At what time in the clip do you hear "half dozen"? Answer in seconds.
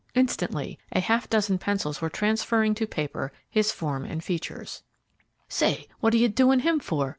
0.99-1.59